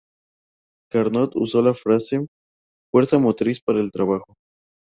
[0.91, 2.25] Carnot usó la frase
[2.91, 4.33] fuerza motriz para el trabajo.